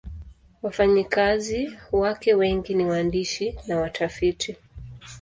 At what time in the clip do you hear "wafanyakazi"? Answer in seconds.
0.61-1.71